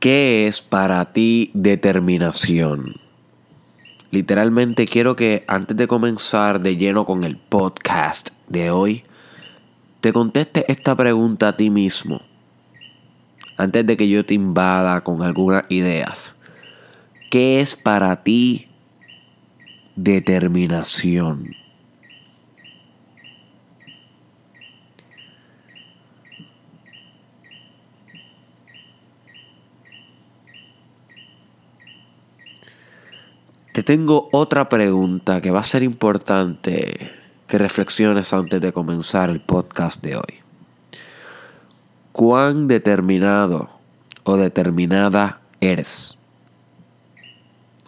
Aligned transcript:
¿Qué 0.00 0.46
es 0.46 0.60
para 0.60 1.12
ti 1.12 1.50
determinación? 1.54 2.94
Literalmente 4.12 4.86
quiero 4.86 5.16
que 5.16 5.44
antes 5.48 5.76
de 5.76 5.88
comenzar 5.88 6.60
de 6.60 6.76
lleno 6.76 7.04
con 7.04 7.24
el 7.24 7.36
podcast 7.36 8.28
de 8.46 8.70
hoy, 8.70 9.02
te 10.00 10.12
conteste 10.12 10.64
esta 10.70 10.94
pregunta 10.94 11.48
a 11.48 11.56
ti 11.56 11.68
mismo. 11.70 12.22
Antes 13.56 13.84
de 13.88 13.96
que 13.96 14.08
yo 14.08 14.24
te 14.24 14.34
invada 14.34 15.02
con 15.02 15.24
algunas 15.24 15.68
ideas. 15.68 16.36
¿Qué 17.28 17.60
es 17.60 17.74
para 17.74 18.22
ti 18.22 18.68
determinación? 19.96 21.56
Te 33.78 33.84
tengo 33.84 34.28
otra 34.32 34.68
pregunta 34.68 35.40
que 35.40 35.52
va 35.52 35.60
a 35.60 35.62
ser 35.62 35.84
importante 35.84 37.12
que 37.46 37.58
reflexiones 37.58 38.32
antes 38.32 38.60
de 38.60 38.72
comenzar 38.72 39.30
el 39.30 39.40
podcast 39.40 40.02
de 40.02 40.16
hoy. 40.16 40.40
¿Cuán 42.10 42.66
determinado 42.66 43.70
o 44.24 44.36
determinada 44.36 45.38
eres? 45.60 46.18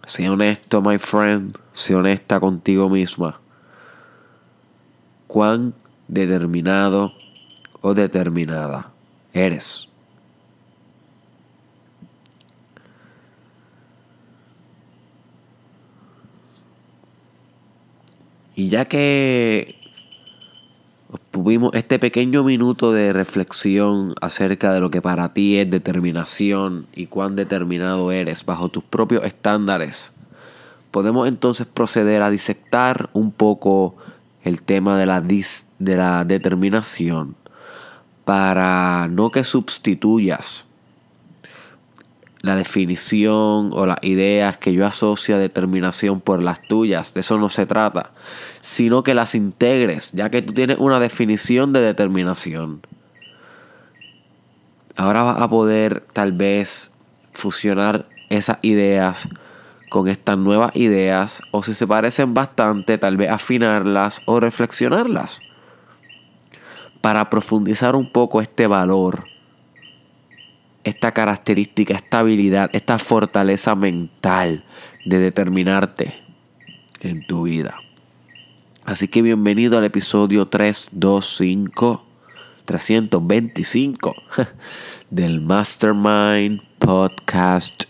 Sé 0.04 0.30
honesto, 0.30 0.80
my 0.80 0.98
friend. 0.98 1.58
Sé 1.74 1.96
honesta 1.96 2.38
contigo 2.38 2.88
misma. 2.88 3.41
¿Cuán 5.27 5.74
determinado 6.06 7.14
o 7.80 7.94
determinada 7.94 8.92
eres? 9.32 9.89
Y 18.55 18.69
ya 18.69 18.84
que 18.84 19.77
tuvimos 21.31 21.75
este 21.75 21.98
pequeño 21.98 22.45
minuto 22.45 22.93
de 22.93 23.12
reflexión 23.12 24.15
acerca 24.20 24.73
de 24.73 24.81
lo 24.81 24.91
que 24.91 25.03
para 25.03 25.33
ti 25.33 25.59
es 25.59 25.70
determinación 25.70 26.87
y 26.95 27.06
cuán 27.06 27.37
determinado 27.37 28.12
eres 28.12 28.45
bajo 28.45 28.69
tus 28.69 28.84
propios 28.84 29.25
estándares, 29.25 30.12
podemos 30.91 31.28
entonces 31.28 31.67
proceder 31.67 32.23
a 32.23 32.31
disectar 32.31 33.11
un 33.12 33.33
poco 33.33 33.97
el 34.45 34.62
tema 34.62 34.98
de 34.98 35.06
la, 35.06 35.21
de 35.21 35.97
la 35.97 36.25
determinación 36.25 37.37
para 38.25 39.09
no 39.09 39.31
que 39.31 39.45
sustituyas 39.45 40.67
la 42.42 42.56
definición 42.56 43.70
o 43.72 43.86
las 43.86 44.02
ideas 44.02 44.56
que 44.56 44.72
yo 44.72 44.86
asocio 44.86 45.34
a 45.34 45.38
determinación 45.38 46.20
por 46.20 46.42
las 46.42 46.62
tuyas. 46.62 47.12
De 47.14 47.20
eso 47.20 47.38
no 47.38 47.48
se 47.48 47.66
trata. 47.66 48.10
Sino 48.62 49.02
que 49.02 49.14
las 49.14 49.34
integres, 49.34 50.12
ya 50.12 50.30
que 50.30 50.42
tú 50.42 50.52
tienes 50.52 50.78
una 50.78 51.00
definición 51.00 51.72
de 51.72 51.80
determinación. 51.80 52.80
Ahora 54.97 55.22
vas 55.22 55.41
a 55.41 55.48
poder 55.48 56.05
tal 56.12 56.32
vez 56.32 56.91
fusionar 57.32 58.06
esas 58.28 58.58
ideas 58.62 59.28
con 59.88 60.08
estas 60.08 60.38
nuevas 60.38 60.75
ideas 60.77 61.42
o 61.50 61.62
si 61.62 61.75
se 61.75 61.86
parecen 61.86 62.32
bastante, 62.32 62.97
tal 62.97 63.16
vez 63.16 63.30
afinarlas 63.30 64.20
o 64.25 64.38
reflexionarlas 64.38 65.41
para 67.00 67.28
profundizar 67.30 67.97
un 67.97 68.12
poco 68.12 68.41
este 68.41 68.66
valor 68.66 69.25
esta 70.84 71.12
característica, 71.12 71.95
esta 71.95 72.20
habilidad, 72.20 72.70
esta 72.73 72.98
fortaleza 72.98 73.75
mental 73.75 74.64
de 75.05 75.19
determinarte 75.19 76.14
en 77.00 77.27
tu 77.27 77.45
vida. 77.45 77.77
Así 78.84 79.09
que 79.09 79.22
bienvenido 79.22 79.78
al 79.78 79.84
episodio 79.84 80.47
325, 80.47 82.04
325 82.65 84.15
del 85.10 85.41
Mastermind 85.41 86.62
Podcast 86.78 87.84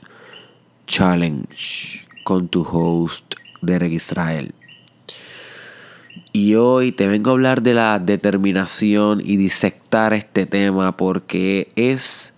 Challenge 0.87 2.07
con 2.25 2.49
tu 2.49 2.63
host 2.63 3.35
Derek 3.63 3.93
Israel. 3.93 4.53
Y 6.33 6.55
hoy 6.55 6.93
te 6.93 7.07
vengo 7.07 7.31
a 7.31 7.33
hablar 7.33 7.63
de 7.63 7.75
la 7.75 7.99
determinación 7.99 9.21
y 9.25 9.37
disectar 9.37 10.13
este 10.13 10.47
tema 10.47 10.97
porque 10.97 11.73
es 11.77 12.33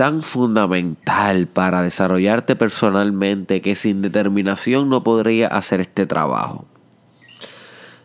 tan 0.00 0.22
fundamental 0.22 1.46
para 1.46 1.82
desarrollarte 1.82 2.56
personalmente 2.56 3.60
que 3.60 3.76
sin 3.76 4.00
determinación 4.00 4.88
no 4.88 5.04
podría 5.04 5.48
hacer 5.48 5.80
este 5.80 6.06
trabajo. 6.06 6.64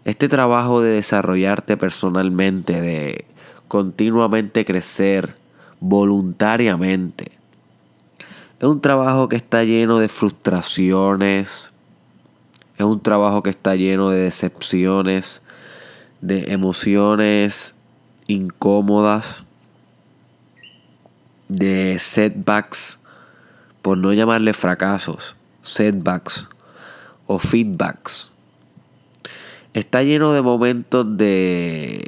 Este 0.04 0.28
trabajo 0.28 0.82
de 0.82 0.90
desarrollarte 0.90 1.78
personalmente, 1.78 2.82
de 2.82 3.24
continuamente 3.70 4.66
crecer 4.66 5.38
voluntariamente, 5.80 7.32
es 8.60 8.68
un 8.68 8.82
trabajo 8.82 9.30
que 9.30 9.38
está 9.38 9.64
lleno 9.64 9.98
de 9.98 10.10
frustraciones, 10.10 11.72
es 12.78 12.86
un 12.86 13.00
trabajo 13.00 13.42
que 13.42 13.52
está 13.52 13.74
lleno 13.76 14.10
de 14.10 14.20
decepciones, 14.20 15.42
de 16.20 16.52
emociones 16.52 17.74
incómodas, 18.28 19.45
de 21.48 21.98
setbacks, 22.00 23.00
por 23.82 23.98
no 23.98 24.14
llamarle 24.14 24.54
fracasos, 24.54 25.36
setbacks 25.62 26.48
o 27.28 27.40
feedbacks. 27.40 28.32
Está 29.74 30.04
lleno 30.04 30.32
de 30.34 30.42
momentos 30.42 31.18
de 31.18 32.06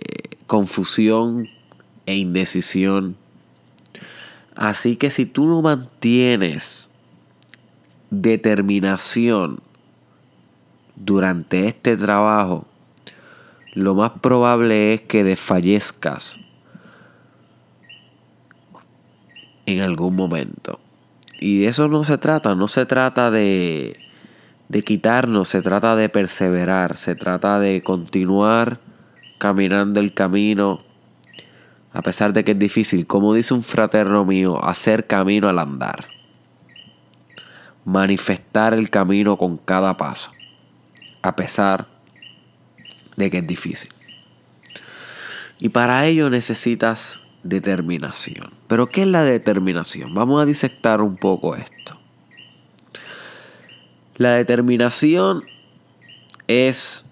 confusión 0.47 1.49
e 2.05 2.15
indecisión. 2.15 3.15
Así 4.55 4.95
que 4.95 5.11
si 5.11 5.25
tú 5.25 5.45
no 5.45 5.61
mantienes 5.61 6.89
determinación 8.09 9.59
durante 10.95 11.67
este 11.67 11.97
trabajo, 11.97 12.65
lo 13.73 13.93
más 13.93 14.11
probable 14.21 14.95
es 14.95 15.01
que 15.01 15.23
desfallezcas 15.23 16.39
en 19.67 19.81
algún 19.81 20.15
momento. 20.15 20.79
Y 21.39 21.59
de 21.59 21.67
eso 21.67 21.87
no 21.87 22.03
se 22.03 22.17
trata, 22.17 22.55
no 22.55 22.67
se 22.67 22.87
trata 22.87 23.29
de, 23.29 23.99
de 24.69 24.81
quitarnos, 24.81 25.49
se 25.49 25.61
trata 25.61 25.95
de 25.95 26.09
perseverar, 26.09 26.97
se 26.97 27.15
trata 27.15 27.59
de 27.59 27.83
continuar 27.83 28.79
caminando 29.37 29.99
el 29.99 30.13
camino, 30.13 30.81
a 31.93 32.01
pesar 32.01 32.33
de 32.33 32.43
que 32.43 32.51
es 32.51 32.59
difícil, 32.59 33.05
como 33.05 33.33
dice 33.33 33.53
un 33.53 33.61
fraterno 33.61 34.25
mío, 34.25 34.63
hacer 34.63 35.05
camino 35.05 35.49
al 35.49 35.59
andar, 35.59 36.07
manifestar 37.85 38.73
el 38.73 38.89
camino 38.89 39.37
con 39.37 39.57
cada 39.57 39.97
paso, 39.97 40.31
a 41.21 41.35
pesar 41.35 41.87
de 43.17 43.29
que 43.29 43.39
es 43.39 43.47
difícil. 43.47 43.91
Y 45.59 45.69
para 45.69 46.05
ello 46.05 46.29
necesitas 46.29 47.19
determinación. 47.47 48.51
Pero 48.67 48.87
¿qué 48.87 49.01
es 49.01 49.07
la 49.07 49.23
determinación? 49.23 50.13
Vamos 50.13 50.41
a 50.41 50.45
disectar 50.45 51.01
un 51.01 51.15
poco 51.17 51.55
esto. 51.55 51.97
La 54.15 54.33
determinación 54.33 55.43
es 56.47 57.09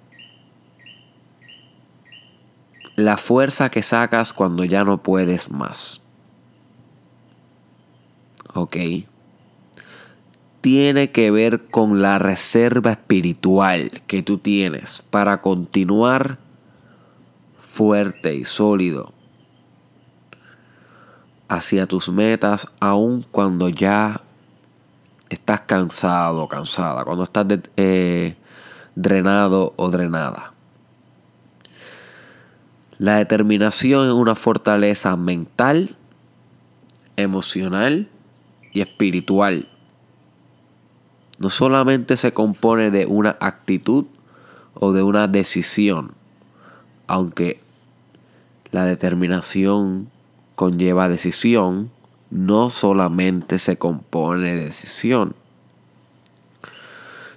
la 2.96 3.18
fuerza 3.18 3.70
que 3.70 3.84
sacas 3.84 4.34
cuando 4.34 4.64
ya 4.64 4.84
no 4.84 5.04
puedes 5.04 5.52
más. 5.52 6.02
¿Ok? 8.54 8.78
Tiene 10.62 11.12
que 11.12 11.30
ver 11.30 11.66
con 11.68 12.02
la 12.02 12.18
reserva 12.18 12.92
espiritual 12.92 14.02
que 14.08 14.24
tú 14.24 14.40
tienes 14.40 15.04
para 15.10 15.42
continuar 15.42 16.40
fuerte 17.60 18.34
y 18.34 18.46
sólido 18.46 19.15
hacia 21.48 21.88
tus 21.88 22.10
metas 22.10 22.68
aun 22.80 23.26
cuando 23.32 23.70
ya 23.70 24.22
estás 25.30 25.62
cansado 25.62 26.44
o 26.44 26.48
cansada, 26.48 27.04
cuando 27.04 27.24
estás 27.24 27.46
eh, 27.78 28.36
drenado 28.96 29.74
o 29.76 29.90
drenada. 29.90 30.54
La 32.98 33.18
determinación 33.18 34.08
es 34.08 34.14
una 34.14 34.36
fortaleza 34.36 35.16
mental, 35.18 35.96
emocional 37.18 38.08
y 38.72 38.82
espiritual. 38.82 39.68
No 41.38 41.50
solamente 41.50 42.16
se 42.16 42.34
compone 42.34 42.92
de 42.92 43.06
una 43.06 43.36
actitud 43.42 44.06
o 44.74 44.94
de 44.94 45.04
una 45.04 45.28
decisión, 45.28 46.14
aunque 47.08 47.60
la 48.72 48.86
determinación 48.86 50.10
conlleva 50.56 51.10
decisión 51.10 51.92
no 52.30 52.70
solamente 52.70 53.60
se 53.60 53.78
compone 53.78 54.56
de 54.56 54.66
decisión, 54.66 55.36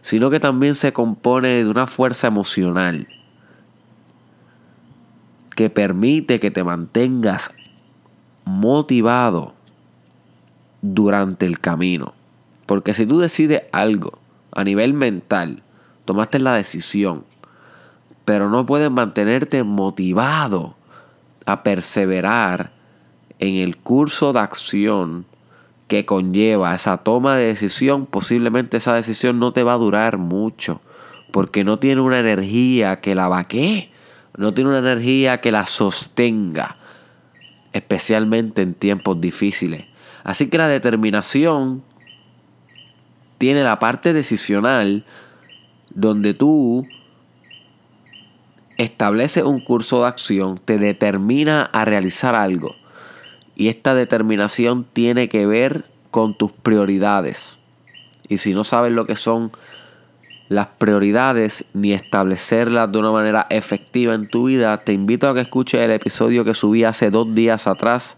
sino 0.00 0.30
que 0.30 0.40
también 0.40 0.74
se 0.74 0.92
compone 0.92 1.64
de 1.64 1.68
una 1.68 1.86
fuerza 1.86 2.28
emocional 2.28 3.08
que 5.54 5.70
permite 5.70 6.40
que 6.40 6.50
te 6.50 6.64
mantengas 6.64 7.50
motivado 8.44 9.54
durante 10.82 11.46
el 11.46 11.60
camino. 11.60 12.14
Porque 12.66 12.94
si 12.94 13.06
tú 13.06 13.18
decides 13.18 13.62
algo 13.72 14.18
a 14.52 14.62
nivel 14.64 14.94
mental, 14.94 15.62
tomaste 16.04 16.38
la 16.38 16.54
decisión, 16.54 17.24
pero 18.24 18.48
no 18.48 18.66
puedes 18.66 18.90
mantenerte 18.90 19.64
motivado 19.64 20.76
a 21.44 21.62
perseverar 21.62 22.77
en 23.38 23.54
el 23.56 23.76
curso 23.76 24.32
de 24.32 24.40
acción 24.40 25.26
que 25.86 26.04
conlleva 26.04 26.74
esa 26.74 26.98
toma 26.98 27.36
de 27.36 27.46
decisión, 27.46 28.06
posiblemente 28.06 28.76
esa 28.76 28.94
decisión 28.94 29.38
no 29.38 29.52
te 29.52 29.62
va 29.62 29.74
a 29.74 29.78
durar 29.78 30.18
mucho, 30.18 30.80
porque 31.32 31.64
no 31.64 31.78
tiene 31.78 32.00
una 32.00 32.18
energía 32.18 33.00
que 33.00 33.14
la 33.14 33.28
vaquee, 33.28 33.90
no 34.36 34.52
tiene 34.52 34.70
una 34.70 34.78
energía 34.80 35.40
que 35.40 35.50
la 35.50 35.66
sostenga, 35.66 36.76
especialmente 37.72 38.62
en 38.62 38.74
tiempos 38.74 39.20
difíciles. 39.20 39.86
Así 40.24 40.48
que 40.48 40.58
la 40.58 40.68
determinación 40.68 41.82
tiene 43.38 43.62
la 43.62 43.78
parte 43.78 44.12
decisional 44.12 45.04
donde 45.94 46.34
tú 46.34 46.86
estableces 48.76 49.42
un 49.44 49.60
curso 49.60 50.02
de 50.02 50.08
acción, 50.08 50.60
te 50.64 50.78
determina 50.78 51.62
a 51.62 51.84
realizar 51.84 52.34
algo. 52.34 52.76
Y 53.58 53.68
esta 53.68 53.94
determinación 53.94 54.86
tiene 54.90 55.28
que 55.28 55.44
ver 55.44 55.84
con 56.12 56.38
tus 56.38 56.52
prioridades. 56.52 57.58
Y 58.28 58.38
si 58.38 58.54
no 58.54 58.62
sabes 58.62 58.92
lo 58.92 59.04
que 59.04 59.16
son 59.16 59.50
las 60.48 60.68
prioridades 60.68 61.64
ni 61.74 61.92
establecerlas 61.92 62.90
de 62.90 62.98
una 62.98 63.10
manera 63.10 63.48
efectiva 63.50 64.14
en 64.14 64.28
tu 64.28 64.44
vida, 64.46 64.78
te 64.84 64.92
invito 64.92 65.28
a 65.28 65.34
que 65.34 65.40
escuches 65.40 65.80
el 65.80 65.90
episodio 65.90 66.44
que 66.44 66.54
subí 66.54 66.84
hace 66.84 67.10
dos 67.10 67.34
días 67.34 67.66
atrás 67.66 68.16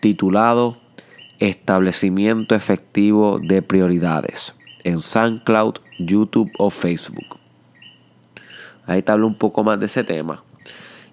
titulado 0.00 0.78
Establecimiento 1.38 2.54
efectivo 2.54 3.38
de 3.40 3.62
prioridades 3.62 4.54
en 4.84 5.00
SoundCloud, 5.00 5.74
YouTube 5.98 6.50
o 6.58 6.70
Facebook. 6.70 7.38
Ahí 8.86 9.02
te 9.02 9.12
hablo 9.12 9.26
un 9.26 9.34
poco 9.34 9.62
más 9.64 9.78
de 9.78 9.86
ese 9.86 10.02
tema. 10.02 10.42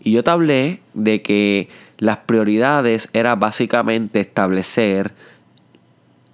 Y 0.01 0.13
yo 0.13 0.23
te 0.23 0.31
hablé 0.31 0.81
de 0.93 1.21
que 1.21 1.67
las 1.99 2.17
prioridades 2.19 3.09
era 3.13 3.35
básicamente 3.35 4.21
establecer 4.21 5.13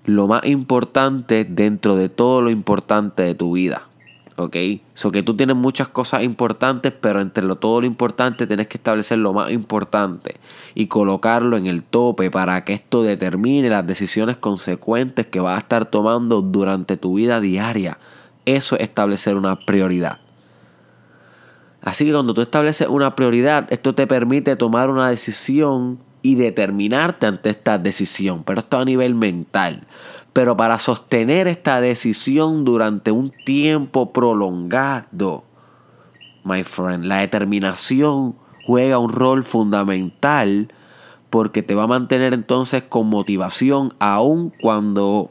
lo 0.06 0.28
más 0.28 0.46
importante 0.46 1.44
dentro 1.44 1.96
de 1.96 2.10
todo 2.10 2.42
lo 2.42 2.52
importante 2.52 3.24
de 3.24 3.36
tu 3.36 3.54
vida. 3.54 3.88
¿Ok? 4.38 4.58
So 4.94 5.12
que 5.12 5.24
tú 5.24 5.36
tienes 5.36 5.56
muchas 5.56 5.88
cosas 5.88 6.24
importantes, 6.24 6.92
pero 6.92 7.22
entre 7.22 7.46
lo, 7.46 7.56
todo 7.56 7.82
lo 7.82 7.88
importante 7.88 8.46
tienes 8.46 8.68
que 8.68 8.78
establecer 8.78 9.18
lo 9.18 9.34
más 9.34 9.50
importante 9.52 10.36
y 10.76 10.88
colocarlo 10.88 11.56
en 11.58 11.68
el 11.68 11.84
tope 11.84 12.30
para 12.30 12.64
que 12.66 12.74
esto 12.74 13.02
determine 13.02 13.70
las 13.70 13.88
decisiones 13.88 14.36
consecuentes 14.38 15.26
que 15.26 15.40
vas 15.40 15.56
a 15.56 15.60
estar 15.60 15.86
tomando 15.86 16.42
durante 16.42 16.98
tu 16.98 17.16
vida 17.16 17.40
diaria. 17.40 17.98
Eso 18.46 18.76
es 18.76 18.84
establecer 18.84 19.38
una 19.38 19.56
prioridad. 19.56 20.20
Así 21.86 22.04
que 22.04 22.12
cuando 22.12 22.34
tú 22.34 22.42
estableces 22.42 22.88
una 22.88 23.16
prioridad, 23.16 23.72
esto 23.72 23.94
te 23.94 24.08
permite 24.08 24.56
tomar 24.56 24.90
una 24.90 25.08
decisión 25.08 26.00
y 26.24 26.34
determinarte 26.34 27.28
ante 27.28 27.52
esta 27.52 27.78
decisión, 27.78 28.44
pero 28.44 28.62
esto 28.62 28.80
a 28.80 28.86
nivel 28.86 29.14
mental. 29.14 29.84
Pero 30.34 30.58
para 30.58 30.80
sostener 30.80 31.48
esta 31.48 31.80
decisión 31.80 32.66
durante 32.66 33.12
un 33.12 33.32
tiempo 33.46 34.12
prolongado, 34.12 35.44
my 36.44 36.64
friend, 36.64 37.06
la 37.06 37.18
determinación 37.18 38.36
juega 38.66 38.98
un 38.98 39.12
rol 39.12 39.44
fundamental 39.44 40.74
porque 41.30 41.62
te 41.62 41.76
va 41.76 41.84
a 41.84 41.88
mantener 41.88 42.34
entonces 42.34 42.82
con 42.82 43.08
motivación 43.08 43.94
aun 44.00 44.52
cuando 44.60 45.30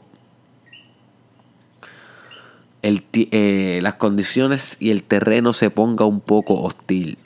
eh, 3.13 3.79
las 3.81 3.95
condiciones 3.95 4.77
y 4.79 4.91
el 4.91 5.03
terreno 5.03 5.53
se 5.53 5.69
ponga 5.71 6.05
un 6.05 6.21
poco 6.21 6.61
hostil. 6.61 7.17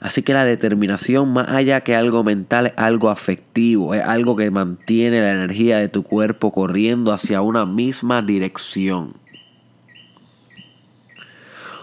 Así 0.00 0.22
que 0.22 0.32
la 0.32 0.44
determinación, 0.44 1.32
más 1.32 1.48
allá 1.48 1.80
que 1.82 1.96
algo 1.96 2.22
mental, 2.22 2.68
es 2.68 2.72
algo 2.76 3.10
afectivo, 3.10 3.94
es 3.94 4.04
algo 4.04 4.36
que 4.36 4.50
mantiene 4.50 5.20
la 5.20 5.32
energía 5.32 5.78
de 5.78 5.88
tu 5.88 6.04
cuerpo 6.04 6.52
corriendo 6.52 7.12
hacia 7.12 7.42
una 7.42 7.66
misma 7.66 8.22
dirección. 8.22 9.14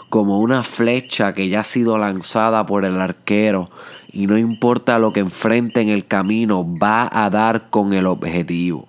Como 0.10 0.40
una 0.40 0.64
flecha 0.64 1.34
que 1.34 1.50
ya 1.50 1.60
ha 1.60 1.64
sido 1.66 1.98
lanzada 1.98 2.66
por 2.66 2.86
el 2.86 3.02
arquero 3.02 3.70
y 4.14 4.28
no 4.28 4.38
importa 4.38 4.98
lo 4.98 5.12
que 5.12 5.20
enfrente 5.20 5.82
en 5.82 5.90
el 5.90 6.08
camino, 6.08 6.66
va 6.66 7.10
a 7.12 7.30
dar 7.30 7.70
con 7.70 7.92
el 7.92 8.08
objetivo. 8.08 8.88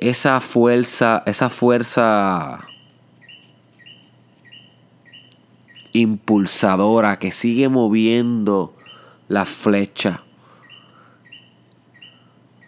Esa 0.00 0.40
fuerza, 0.40 1.22
esa 1.26 1.50
fuerza 1.50 2.66
impulsadora 5.92 7.18
que 7.18 7.32
sigue 7.32 7.68
moviendo 7.68 8.74
la 9.28 9.44
flecha 9.44 10.22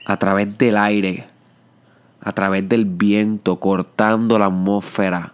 a 0.05 0.17
través 0.19 0.58
del 0.58 0.76
aire, 0.76 1.26
a 2.20 2.32
través 2.32 2.69
del 2.69 2.84
viento, 2.84 3.58
cortando 3.61 4.38
la 4.38 4.46
atmósfera, 4.46 5.32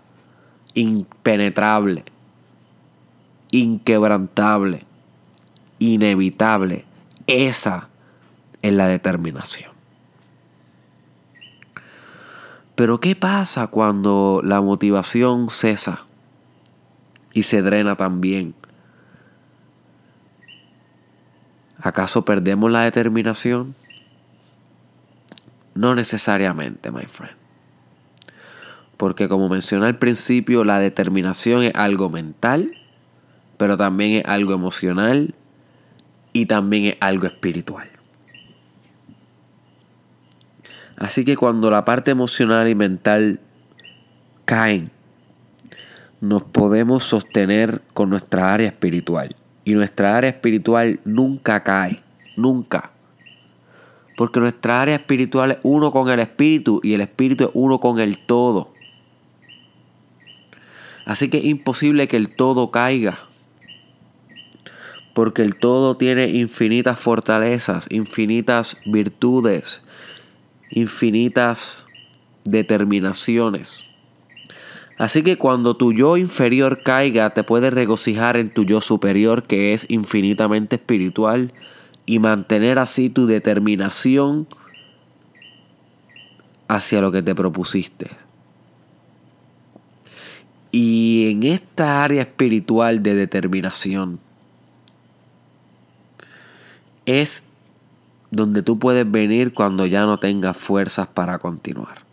impenetrable, 0.74 2.04
inquebrantable, 3.50 4.84
inevitable. 5.78 6.84
Esa 7.26 7.88
es 8.62 8.72
la 8.72 8.86
determinación. 8.86 9.77
Pero 12.78 13.00
¿qué 13.00 13.16
pasa 13.16 13.66
cuando 13.66 14.40
la 14.42 14.60
motivación 14.60 15.50
cesa? 15.50 16.08
y 17.38 17.44
se 17.44 17.62
drena 17.62 17.94
también. 17.94 18.54
¿Acaso 21.80 22.24
perdemos 22.24 22.70
la 22.70 22.82
determinación? 22.82 23.76
No 25.74 25.94
necesariamente, 25.94 26.90
my 26.90 27.04
friend. 27.04 27.36
Porque 28.96 29.28
como 29.28 29.48
mencioné 29.48 29.86
al 29.86 29.98
principio, 29.98 30.64
la 30.64 30.80
determinación 30.80 31.62
es 31.62 31.74
algo 31.76 32.10
mental, 32.10 32.72
pero 33.56 33.76
también 33.76 34.14
es 34.14 34.24
algo 34.24 34.52
emocional 34.52 35.36
y 36.32 36.46
también 36.46 36.86
es 36.86 36.96
algo 37.00 37.28
espiritual. 37.28 37.88
Así 40.98 41.24
que 41.24 41.36
cuando 41.36 41.70
la 41.70 41.84
parte 41.84 42.10
emocional 42.10 42.68
y 42.68 42.74
mental 42.74 43.38
caen, 44.44 44.90
nos 46.20 46.42
podemos 46.42 47.04
sostener 47.04 47.82
con 47.94 48.10
nuestra 48.10 48.52
área 48.52 48.66
espiritual. 48.66 49.34
Y 49.64 49.74
nuestra 49.74 50.16
área 50.16 50.30
espiritual 50.30 50.98
nunca 51.04 51.62
cae, 51.62 52.02
nunca. 52.36 52.90
Porque 54.16 54.40
nuestra 54.40 54.82
área 54.82 54.96
espiritual 54.96 55.52
es 55.52 55.58
uno 55.62 55.92
con 55.92 56.10
el 56.10 56.18
espíritu 56.18 56.80
y 56.82 56.94
el 56.94 57.00
espíritu 57.02 57.44
es 57.44 57.50
uno 57.54 57.78
con 57.78 58.00
el 58.00 58.18
todo. 58.18 58.72
Así 61.04 61.30
que 61.30 61.38
es 61.38 61.44
imposible 61.44 62.08
que 62.08 62.16
el 62.16 62.34
todo 62.34 62.72
caiga. 62.72 63.20
Porque 65.14 65.42
el 65.42 65.54
todo 65.54 65.96
tiene 65.96 66.28
infinitas 66.28 66.98
fortalezas, 66.98 67.86
infinitas 67.90 68.76
virtudes, 68.84 69.82
infinitas 70.70 71.86
determinaciones. 72.44 73.84
Así 74.98 75.22
que 75.22 75.38
cuando 75.38 75.76
tu 75.76 75.92
yo 75.92 76.16
inferior 76.16 76.82
caiga, 76.82 77.30
te 77.30 77.44
puedes 77.44 77.72
regocijar 77.72 78.36
en 78.36 78.50
tu 78.50 78.64
yo 78.64 78.80
superior 78.80 79.44
que 79.44 79.72
es 79.72 79.86
infinitamente 79.88 80.76
espiritual 80.76 81.52
y 82.04 82.18
mantener 82.18 82.78
así 82.78 83.08
tu 83.08 83.26
determinación 83.26 84.48
hacia 86.66 87.00
lo 87.00 87.12
que 87.12 87.22
te 87.22 87.34
propusiste. 87.34 88.08
Y 90.72 91.30
en 91.30 91.44
esta 91.44 92.02
área 92.04 92.22
espiritual 92.22 93.02
de 93.02 93.14
determinación 93.14 94.20
es 97.06 97.47
donde 98.30 98.62
tú 98.62 98.78
puedes 98.78 99.10
venir 99.10 99.54
cuando 99.54 99.86
ya 99.86 100.04
no 100.06 100.18
tengas 100.18 100.56
fuerzas 100.56 101.06
para 101.06 101.38
continuar. 101.38 102.08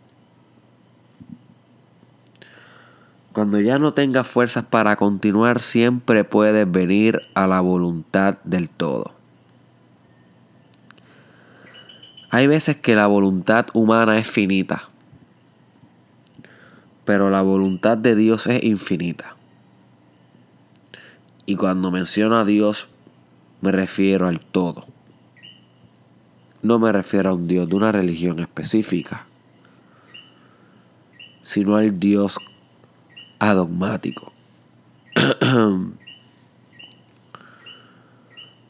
Cuando 3.32 3.60
ya 3.60 3.78
no 3.78 3.92
tengas 3.92 4.26
fuerzas 4.26 4.64
para 4.64 4.96
continuar, 4.96 5.60
siempre 5.60 6.24
puedes 6.24 6.70
venir 6.70 7.20
a 7.34 7.46
la 7.46 7.60
voluntad 7.60 8.38
del 8.44 8.70
todo. 8.70 9.12
Hay 12.30 12.46
veces 12.46 12.76
que 12.76 12.94
la 12.94 13.06
voluntad 13.06 13.66
humana 13.74 14.18
es 14.18 14.26
finita, 14.26 14.88
pero 17.04 17.28
la 17.28 17.42
voluntad 17.42 17.98
de 17.98 18.16
Dios 18.16 18.46
es 18.46 18.64
infinita. 18.64 19.36
Y 21.44 21.56
cuando 21.56 21.90
menciono 21.90 22.38
a 22.38 22.44
Dios, 22.46 22.88
me 23.60 23.70
refiero 23.70 24.28
al 24.28 24.40
todo. 24.40 24.95
No 26.66 26.80
me 26.80 26.90
refiero 26.90 27.30
a 27.30 27.32
un 27.32 27.46
Dios 27.46 27.68
de 27.68 27.76
una 27.76 27.92
religión 27.92 28.40
específica, 28.40 29.24
sino 31.40 31.76
al 31.76 32.00
Dios 32.00 32.40
adogmático. 33.38 34.32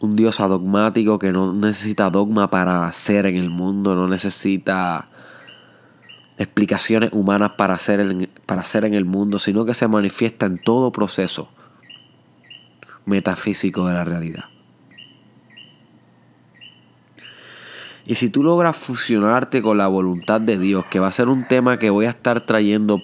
un 0.00 0.14
Dios 0.14 0.40
adogmático 0.40 1.18
que 1.18 1.32
no 1.32 1.54
necesita 1.54 2.10
dogma 2.10 2.50
para 2.50 2.92
ser 2.92 3.24
en 3.24 3.36
el 3.36 3.48
mundo, 3.48 3.94
no 3.94 4.06
necesita 4.08 5.08
explicaciones 6.36 7.14
humanas 7.14 7.52
para 7.52 7.78
ser, 7.78 8.28
para 8.44 8.62
ser 8.64 8.84
en 8.84 8.92
el 8.92 9.06
mundo, 9.06 9.38
sino 9.38 9.64
que 9.64 9.72
se 9.72 9.88
manifiesta 9.88 10.44
en 10.44 10.58
todo 10.58 10.92
proceso 10.92 11.48
metafísico 13.06 13.86
de 13.86 13.94
la 13.94 14.04
realidad. 14.04 14.44
Y 18.06 18.14
si 18.14 18.30
tú 18.30 18.44
logras 18.44 18.76
fusionarte 18.76 19.60
con 19.62 19.78
la 19.78 19.88
voluntad 19.88 20.40
de 20.40 20.58
Dios, 20.58 20.84
que 20.86 21.00
va 21.00 21.08
a 21.08 21.12
ser 21.12 21.28
un 21.28 21.46
tema 21.48 21.76
que 21.76 21.90
voy 21.90 22.06
a 22.06 22.10
estar 22.10 22.40
trayendo 22.40 23.02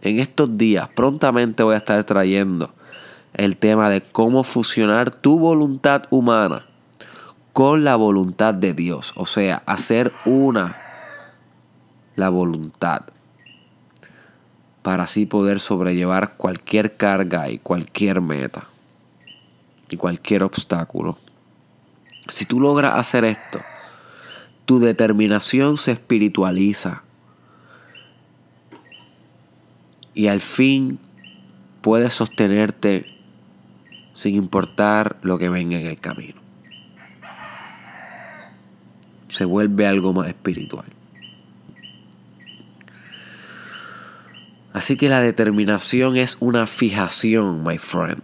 en 0.00 0.20
estos 0.20 0.56
días, 0.56 0.88
prontamente 0.94 1.64
voy 1.64 1.74
a 1.74 1.78
estar 1.78 2.02
trayendo 2.04 2.72
el 3.34 3.56
tema 3.56 3.90
de 3.90 4.00
cómo 4.00 4.44
fusionar 4.44 5.10
tu 5.10 5.40
voluntad 5.40 6.04
humana 6.10 6.66
con 7.52 7.82
la 7.82 7.96
voluntad 7.96 8.54
de 8.54 8.74
Dios. 8.74 9.12
O 9.16 9.26
sea, 9.26 9.64
hacer 9.66 10.12
una 10.24 10.80
la 12.14 12.28
voluntad 12.28 13.02
para 14.82 15.04
así 15.04 15.26
poder 15.26 15.58
sobrellevar 15.58 16.34
cualquier 16.36 16.96
carga 16.96 17.48
y 17.50 17.58
cualquier 17.58 18.20
meta 18.20 18.64
y 19.88 19.96
cualquier 19.96 20.44
obstáculo. 20.44 21.18
Si 22.28 22.44
tú 22.44 22.60
logras 22.60 22.94
hacer 22.94 23.24
esto, 23.24 23.60
tu 24.64 24.80
determinación 24.80 25.76
se 25.76 25.92
espiritualiza. 25.92 27.02
Y 30.14 30.28
al 30.28 30.40
fin 30.40 30.98
puedes 31.80 32.14
sostenerte 32.14 33.06
sin 34.14 34.36
importar 34.36 35.16
lo 35.22 35.38
que 35.38 35.48
venga 35.48 35.78
en 35.78 35.86
el 35.86 36.00
camino. 36.00 36.40
Se 39.28 39.44
vuelve 39.44 39.86
algo 39.86 40.12
más 40.12 40.28
espiritual. 40.28 40.86
Así 44.72 44.96
que 44.96 45.08
la 45.08 45.20
determinación 45.20 46.16
es 46.16 46.36
una 46.40 46.66
fijación, 46.66 47.62
my 47.64 47.78
friend. 47.78 48.22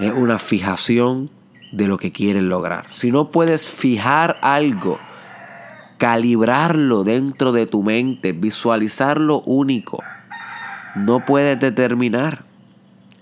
Es 0.00 0.12
una 0.12 0.38
fijación 0.38 1.30
de 1.74 1.88
lo 1.88 1.98
que 1.98 2.12
quieren 2.12 2.48
lograr. 2.48 2.86
Si 2.90 3.10
no 3.10 3.30
puedes 3.30 3.66
fijar 3.66 4.38
algo, 4.42 4.98
calibrarlo 5.98 7.02
dentro 7.02 7.50
de 7.50 7.66
tu 7.66 7.82
mente, 7.82 8.32
visualizarlo 8.32 9.40
único, 9.40 10.02
no 10.94 11.24
puedes 11.24 11.58
determinar. 11.58 12.44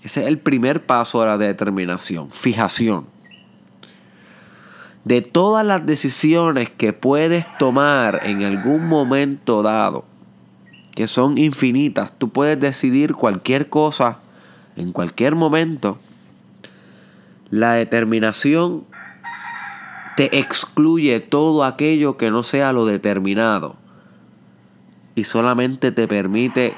Ese 0.03 0.21
es 0.21 0.27
el 0.27 0.37
primer 0.37 0.85
paso 0.85 1.21
de 1.21 1.27
la 1.27 1.37
determinación, 1.37 2.29
fijación. 2.29 3.07
De 5.03 5.21
todas 5.21 5.65
las 5.65 5.85
decisiones 5.85 6.69
que 6.69 6.93
puedes 6.93 7.45
tomar 7.57 8.21
en 8.23 8.43
algún 8.43 8.87
momento 8.87 9.63
dado, 9.63 10.05
que 10.93 11.07
son 11.07 11.39
infinitas, 11.39 12.11
tú 12.17 12.29
puedes 12.29 12.59
decidir 12.59 13.15
cualquier 13.15 13.67
cosa 13.69 14.19
en 14.75 14.91
cualquier 14.91 15.35
momento 15.35 15.97
la 17.53 17.73
determinación 17.73 18.83
te 20.17 20.39
excluye 20.39 21.19
todo 21.19 21.63
aquello 21.63 22.17
que 22.17 22.31
no 22.31 22.41
sea 22.41 22.73
lo 22.73 22.87
determinado 22.87 23.75
y 25.13 25.25
solamente 25.25 25.91
te 25.91 26.07
permite 26.07 26.73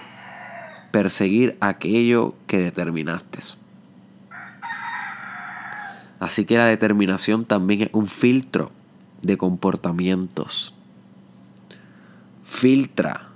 perseguir 0.92 1.56
aquello 1.62 2.36
que 2.46 2.60
determinaste. 2.60 3.40
Así 6.20 6.44
que 6.44 6.58
la 6.58 6.66
determinación 6.66 7.46
también 7.46 7.84
es 7.84 7.90
un 7.94 8.08
filtro 8.08 8.70
de 9.22 9.38
comportamientos. 9.38 10.74
Filtra 12.44 13.30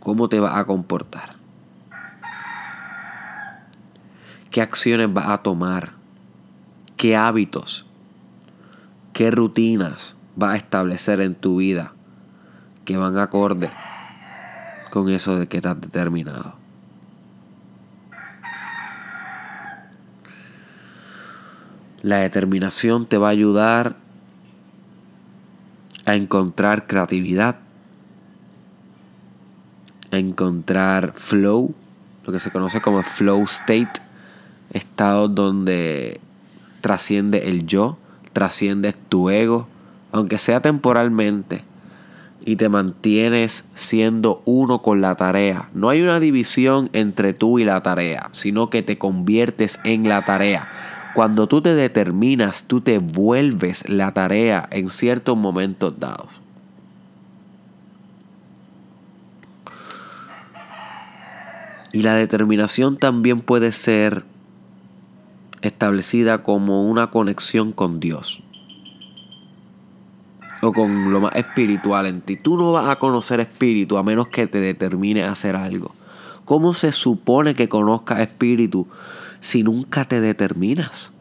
cómo 0.00 0.28
te 0.28 0.40
vas 0.40 0.58
a 0.58 0.66
comportar. 0.66 1.39
Qué 4.50 4.62
acciones 4.62 5.12
vas 5.12 5.28
a 5.28 5.38
tomar, 5.38 5.92
qué 6.96 7.16
hábitos, 7.16 7.86
qué 9.12 9.30
rutinas 9.30 10.16
vas 10.36 10.54
a 10.54 10.56
establecer 10.56 11.20
en 11.20 11.34
tu 11.34 11.56
vida 11.56 11.92
que 12.84 12.96
van 12.96 13.18
acorde 13.18 13.70
con 14.90 15.08
eso 15.08 15.38
de 15.38 15.46
que 15.46 15.58
has 15.58 15.80
determinado. 15.80 16.54
La 22.02 22.18
determinación 22.18 23.06
te 23.06 23.18
va 23.18 23.28
a 23.28 23.30
ayudar 23.30 23.96
a 26.06 26.14
encontrar 26.14 26.86
creatividad, 26.86 27.56
a 30.10 30.16
encontrar 30.16 31.12
flow, 31.14 31.74
lo 32.24 32.32
que 32.32 32.40
se 32.40 32.50
conoce 32.50 32.80
como 32.80 33.02
flow 33.02 33.42
state, 33.44 34.00
estados 34.72 35.34
donde 35.34 36.20
trasciende 36.80 37.48
el 37.48 37.66
yo, 37.66 37.98
trasciende 38.32 38.92
tu 38.92 39.30
ego, 39.30 39.68
aunque 40.12 40.38
sea 40.38 40.60
temporalmente, 40.60 41.62
y 42.44 42.56
te 42.56 42.68
mantienes 42.68 43.68
siendo 43.74 44.42
uno 44.46 44.80
con 44.82 45.00
la 45.00 45.14
tarea. 45.14 45.68
No 45.74 45.88
hay 45.90 46.02
una 46.02 46.20
división 46.20 46.88
entre 46.92 47.34
tú 47.34 47.58
y 47.58 47.64
la 47.64 47.82
tarea, 47.82 48.30
sino 48.32 48.70
que 48.70 48.82
te 48.82 48.98
conviertes 48.98 49.78
en 49.84 50.08
la 50.08 50.24
tarea. 50.24 50.68
Cuando 51.14 51.48
tú 51.48 51.60
te 51.60 51.74
determinas, 51.74 52.64
tú 52.64 52.80
te 52.80 52.98
vuelves 52.98 53.88
la 53.88 54.12
tarea 54.12 54.68
en 54.70 54.88
ciertos 54.90 55.36
momentos 55.36 55.98
dados. 55.98 56.40
Y 61.92 62.02
la 62.02 62.14
determinación 62.14 62.96
también 62.96 63.40
puede 63.40 63.72
ser 63.72 64.24
establecida 65.62 66.42
como 66.42 66.84
una 66.84 67.10
conexión 67.10 67.72
con 67.72 68.00
Dios 68.00 68.42
o 70.62 70.72
con 70.72 71.12
lo 71.12 71.20
más 71.20 71.34
espiritual 71.36 72.06
en 72.06 72.20
ti. 72.20 72.36
Tú 72.36 72.56
no 72.56 72.72
vas 72.72 72.88
a 72.88 72.96
conocer 72.96 73.40
espíritu 73.40 73.96
a 73.96 74.02
menos 74.02 74.28
que 74.28 74.46
te 74.46 74.60
determine 74.60 75.24
a 75.24 75.32
hacer 75.32 75.56
algo. 75.56 75.94
¿Cómo 76.44 76.74
se 76.74 76.92
supone 76.92 77.54
que 77.54 77.68
conozcas 77.68 78.20
espíritu 78.20 78.86
si 79.40 79.62
nunca 79.62 80.04
te 80.04 80.20
determinas? 80.20 81.12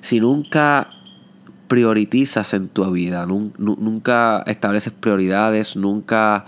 Si 0.00 0.20
nunca 0.20 0.90
priorizas 1.68 2.52
en 2.52 2.68
tu 2.68 2.90
vida, 2.90 3.26
nunca 3.26 4.42
estableces 4.46 4.92
prioridades, 4.92 5.76
nunca 5.76 6.44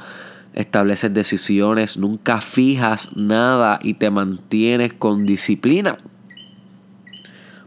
estableces 0.53 1.13
decisiones, 1.15 1.97
nunca 1.97 2.41
fijas 2.41 3.17
nada 3.17 3.79
y 3.83 3.95
te 3.95 4.11
mantienes 4.11 4.93
con 4.93 5.25
disciplina 5.25 5.97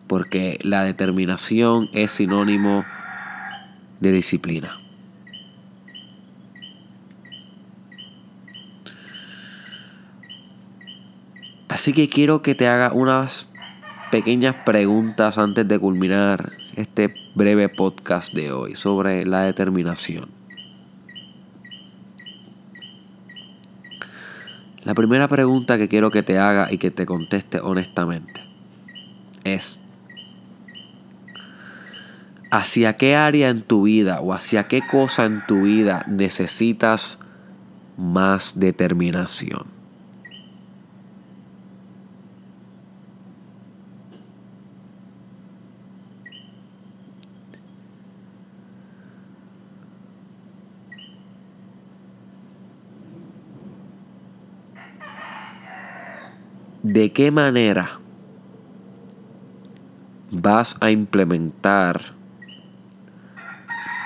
porque 0.10 0.60
la 0.64 0.84
determinación 0.84 1.88
es 1.94 2.12
sinónimo 2.12 2.84
de 4.00 4.12
disciplina. 4.12 4.80
Así 11.70 11.94
que 11.94 12.10
quiero 12.10 12.42
que 12.42 12.56
te 12.56 12.68
haga 12.68 12.92
unas 12.92 13.50
pequeñas 14.12 14.56
preguntas 14.66 15.38
antes 15.38 15.68
de 15.68 15.78
culminar 15.78 16.54
este 16.76 17.14
breve 17.36 17.70
podcast 17.70 18.34
de 18.34 18.52
hoy 18.52 18.74
sobre 18.74 19.26
la 19.28 19.44
determinación. 19.44 20.30
La 24.84 24.96
primera 24.96 25.28
pregunta 25.28 25.78
que 25.78 25.88
quiero 25.88 26.10
que 26.10 26.24
te 26.24 26.40
haga 26.40 26.72
y 26.72 26.80
que 26.80 26.90
te 26.90 27.06
conteste 27.06 27.60
honestamente 27.60 28.42
es, 29.44 29.78
hacia 32.52 32.96
qué 32.96 33.16
área 33.16 33.50
en 33.50 33.62
tu 33.62 33.84
vida 33.84 34.22
o 34.22 34.34
hacia 34.34 34.68
qué 34.68 34.82
cosa 34.86 35.26
en 35.26 35.46
tu 35.46 35.64
vida 35.64 36.04
necesitas 36.08 37.20
más 37.98 38.60
determinación. 38.60 39.80
¿De 56.82 57.12
qué 57.12 57.30
manera 57.30 58.00
vas 60.32 60.76
a 60.80 60.90
implementar 60.90 62.19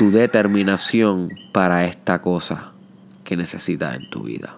tu 0.03 0.11
determinación 0.11 1.29
para 1.53 1.85
esta 1.85 2.21
cosa 2.21 2.73
que 3.23 3.37
necesitas 3.37 3.95
en 3.95 4.09
tu 4.09 4.23
vida? 4.23 4.57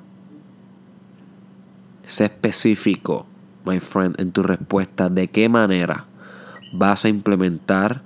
Sé 2.02 2.26
específico, 2.26 3.28
my 3.64 3.80
friend, 3.80 4.20
en 4.20 4.32
tu 4.32 4.42
respuesta. 4.42 5.08
¿De 5.08 5.28
qué 5.28 5.48
manera 5.48 6.06
vas 6.74 7.06
a 7.06 7.10
implementar 7.10 8.02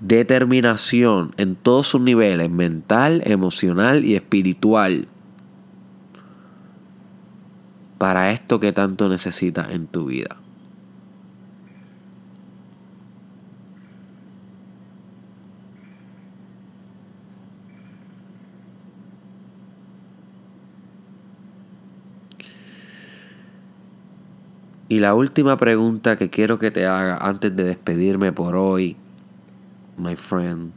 determinación 0.00 1.34
en 1.36 1.56
todos 1.56 1.88
sus 1.88 2.00
niveles, 2.00 2.50
mental, 2.50 3.20
emocional 3.26 4.06
y 4.06 4.14
espiritual, 4.14 5.08
para 7.98 8.30
esto 8.30 8.60
que 8.60 8.72
tanto 8.72 9.10
necesitas 9.10 9.68
en 9.72 9.86
tu 9.86 10.06
vida? 10.06 10.38
Y 24.88 25.00
la 25.00 25.14
última 25.14 25.58
pregunta 25.58 26.16
que 26.16 26.30
quiero 26.30 26.58
que 26.58 26.70
te 26.70 26.86
haga 26.86 27.18
antes 27.18 27.54
de 27.54 27.64
despedirme 27.64 28.32
por 28.32 28.56
hoy, 28.56 28.96
my 29.98 30.16
friend, 30.16 30.72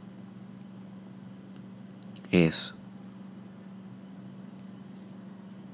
es 2.30 2.74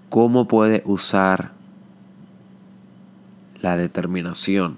cómo 0.08 0.46
puedes 0.46 0.82
usar 0.84 1.52
la 3.60 3.76
determinación 3.76 4.76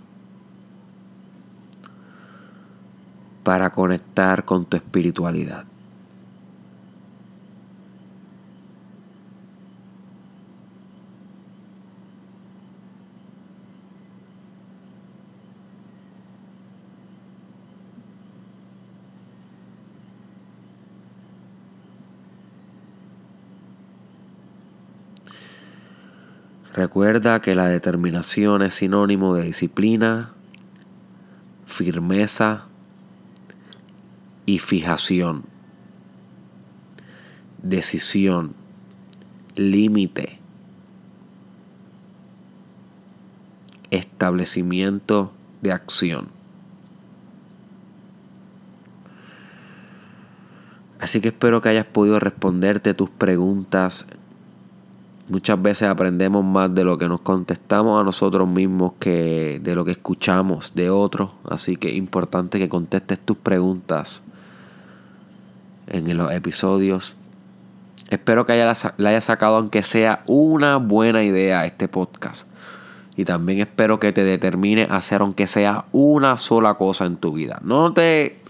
para 3.43 3.71
conectar 3.71 4.45
con 4.47 4.65
tu 4.65 4.77
espiritualidad. 4.77 5.65
Recuerda 26.73 27.41
que 27.41 27.57
la 27.57 27.67
determinación 27.67 28.63
es 28.63 28.75
sinónimo 28.75 29.35
de 29.35 29.43
disciplina, 29.43 30.33
firmeza 31.67 32.67
y 34.47 34.61
fijación. 34.61 35.45
Decisión, 37.61 38.55
límite, 39.57 40.39
establecimiento 43.91 45.33
de 45.63 45.73
acción. 45.73 46.29
Así 51.01 51.21
que 51.21 51.29
espero 51.29 51.61
que 51.61 51.71
hayas 51.71 51.87
podido 51.87 52.21
responderte 52.21 52.95
tus 52.95 53.11
preguntas 53.11 54.07
Muchas 55.31 55.63
veces 55.63 55.89
aprendemos 55.89 56.45
más 56.45 56.75
de 56.75 56.83
lo 56.83 56.99
que 56.99 57.07
nos 57.07 57.21
contestamos 57.21 58.01
a 58.01 58.05
nosotros 58.05 58.49
mismos 58.49 58.95
que 58.99 59.61
de 59.63 59.77
lo 59.77 59.85
que 59.85 59.93
escuchamos 59.93 60.75
de 60.75 60.91
otros. 60.91 61.31
Así 61.49 61.77
que 61.77 61.91
es 61.91 61.95
importante 61.95 62.59
que 62.59 62.69
contestes 62.69 63.21
tus 63.21 63.37
preguntas 63.37 64.25
en 65.87 66.17
los 66.17 66.33
episodios. 66.33 67.17
Espero 68.09 68.45
que 68.45 68.55
haya, 68.55 68.73
le 68.97 69.09
haya 69.09 69.21
sacado 69.21 69.59
aunque 69.59 69.85
sea 69.85 70.25
una 70.27 70.79
buena 70.79 71.23
idea 71.23 71.65
este 71.65 71.87
podcast. 71.87 72.49
Y 73.15 73.25
también 73.25 73.61
espero 73.61 74.01
que 74.01 74.11
te 74.11 74.25
determine 74.25 74.89
a 74.91 74.97
hacer 74.97 75.21
aunque 75.21 75.47
sea 75.47 75.85
una 75.93 76.39
sola 76.39 76.75
cosa 76.75 77.07
en 77.07 77.19
tu 77.19 77.35
vida. 77.35 77.61
No 77.63 77.93
te 77.93 78.41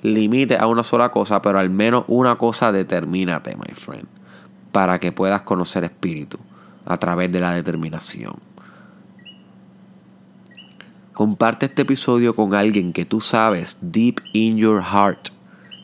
limites 0.00 0.58
a 0.58 0.68
una 0.68 0.84
sola 0.84 1.10
cosa, 1.10 1.42
pero 1.42 1.58
al 1.58 1.68
menos 1.68 2.04
una 2.08 2.36
cosa 2.36 2.72
determínate, 2.72 3.56
my 3.56 3.74
friend 3.74 4.23
para 4.74 4.98
que 4.98 5.12
puedas 5.12 5.42
conocer 5.42 5.84
espíritu 5.84 6.36
a 6.84 6.96
través 6.96 7.30
de 7.30 7.38
la 7.38 7.52
determinación. 7.52 8.34
Comparte 11.12 11.66
este 11.66 11.82
episodio 11.82 12.34
con 12.34 12.56
alguien 12.56 12.92
que 12.92 13.04
tú 13.04 13.20
sabes 13.20 13.78
deep 13.80 14.20
in 14.32 14.56
your 14.56 14.82
heart 14.82 15.28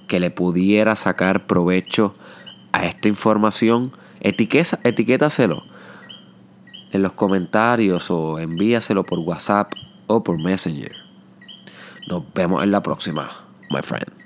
que 0.09 0.19
le 0.19 0.33
pudiera 0.33 0.97
sacar 0.97 1.47
provecho 1.47 2.17
a 2.73 2.85
esta 2.85 3.07
información. 3.07 3.93
Etiqueta, 4.23 4.81
etiquétaselo 4.83 5.63
en 6.91 7.03
los 7.03 7.13
comentarios 7.13 8.11
o 8.11 8.41
envíaselo 8.41 9.05
por 9.05 9.21
WhatsApp 9.21 9.73
o 10.09 10.25
por 10.25 10.43
Messenger. 10.43 10.97
Nos 12.09 12.25
vemos 12.35 12.65
en 12.65 12.73
la 12.73 12.83
próxima, 12.83 13.31
my 13.71 13.83
friend. 13.83 14.20